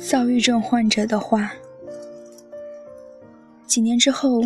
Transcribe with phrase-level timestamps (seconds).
[0.00, 1.52] 躁郁症患者的话。
[3.66, 4.40] 几年之后，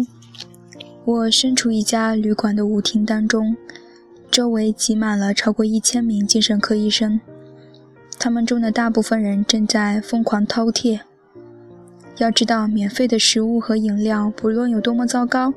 [1.05, 3.57] 我身处一家旅馆的舞厅当中，
[4.31, 7.21] 周围挤满了超过一千名精神科医生，
[8.19, 11.01] 他们中的大部分人正在疯狂饕餮。
[12.19, 15.55] 要知道，免费的食物和饮料，不论有多么糟糕，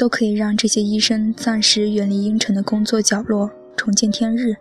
[0.00, 4.56] 都可以让这些医生暂时远离阴沉的工作角落，重见天日。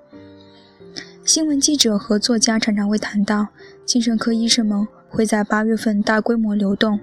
[1.24, 3.48] 新闻记者和作家常常会谈到，
[3.86, 7.00] 精神科医生们会在八月份大规模流动，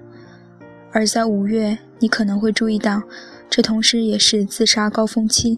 [0.91, 3.01] 而在五月，你可能会注意到，
[3.49, 5.57] 这同时也是自杀高峰期。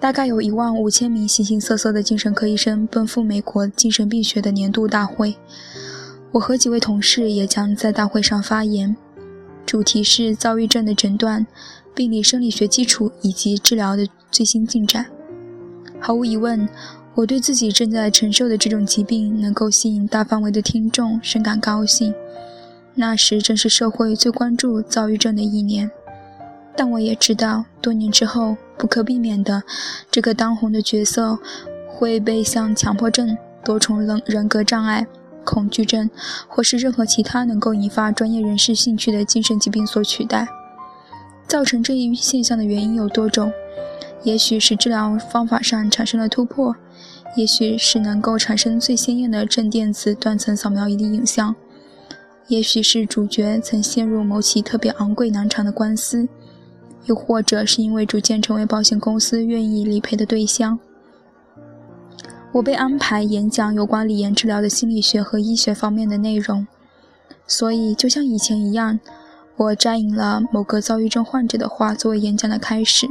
[0.00, 5.36] 大概有一万五千名形形色色的精神科医生奔赴美国精神病学的年度大会，
[6.30, 8.96] 我和几位同事也将在大会上发言，
[9.72, 11.46] 主题是躁郁症的诊断、
[11.94, 15.06] 病理生理学基础以及治疗的最新进展。
[15.98, 16.68] 毫无疑问。
[17.14, 22.12] 我对自己正在承受的这种疾病能够吸引大范围的听众深感高兴。
[22.94, 25.90] 那时正是社会最关注躁郁症的一年，
[26.76, 29.62] 但我也知道，多年之后，不可避免的，
[30.10, 31.38] 这个当红的角色
[31.86, 35.06] 会被像强迫症、多重人人格障碍、
[35.44, 36.10] 恐惧症，
[36.48, 40.46] 或是任何其他能够引发专业人士兴趣的精神疾病所取代。
[41.46, 43.52] 造成这一现象的原因有多种，
[44.22, 46.74] 也许是治疗方法上产生了突破。
[47.34, 51.54] 也许是能够产生最鲜艳的正电子断层扫描仪的影像，
[52.46, 56.28] 也许是主角曾陷入某起特别昂贵难缠的官司，
[57.06, 60.78] 又或者是因为逐渐成为保险公司愿意理赔的对象。
[62.52, 66.66] 我被安排演讲有关理研治疗的心理学和医学方面的内容，
[67.46, 69.00] 所以就像以前一样，
[69.56, 73.08] 我摘引了某个躁郁症患者的话作为演讲的开始。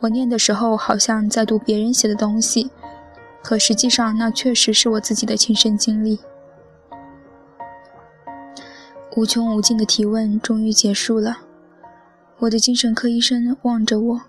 [0.00, 2.70] 我念的时候好像在读别人写的东西。
[3.42, 6.18] 可实际上，那确实是我自己的亲身经历。
[9.16, 11.38] 无穷无尽的提问终于结束了。
[12.40, 14.20] 我的精神科医生望着我，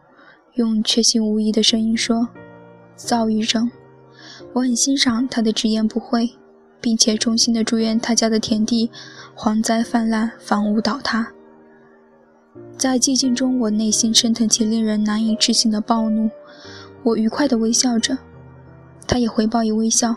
[0.54, 2.30] 用确信无疑的声音说
[2.96, 3.70] ：“躁郁症。”
[4.54, 6.32] 我很欣赏他的直言不讳，
[6.80, 8.90] 并且衷心的祝愿他家的田地
[9.36, 11.32] 蝗灾泛滥，房屋倒塌。
[12.78, 16.30] 在寂静中，我内心升腾起令人难以置信的暴怒。
[17.04, 18.18] 我愉快地微笑着。
[19.08, 20.16] 他也回报以微笑。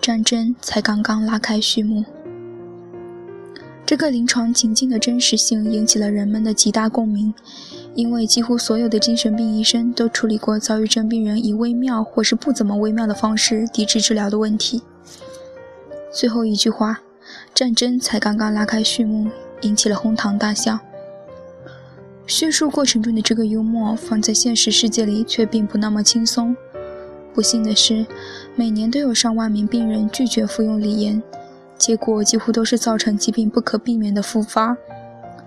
[0.00, 2.04] 战争才刚刚拉开序幕。
[3.86, 7.32] 这个临床情境的真实性引起了人们的极大共鸣，
[7.94, 14.82] 因为几乎所有的精神病医生都处理过躁郁症病人以微妙或是不怎么微妙的方式抵制治疗的问题。
[16.10, 17.00] 最后一句话
[17.54, 19.30] ：“战争才刚刚拉开序幕”，
[19.62, 20.78] 引起了哄堂大笑。
[22.26, 26.56] 叙述过程中的这个幽默，放在现实世界里却并不那么轻松。
[27.34, 28.06] 不幸的是，
[28.54, 31.22] 每年都有上万名病人拒绝服用锂盐，
[31.76, 34.76] 结果几乎都是造成疾病不可避免的复发，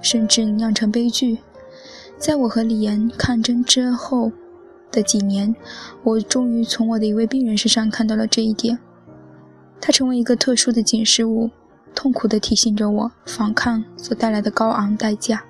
[0.01, 1.39] 甚至酿成悲剧。
[2.17, 4.31] 在我和李岩抗争之后
[4.91, 5.55] 的几年，
[6.03, 8.79] 我终于从我的一位病人身上看到了这一点。
[9.81, 11.51] 他成为一个特殊的警示物，
[11.93, 15.43] 痛苦地提醒着我反抗所带来的高昂代价。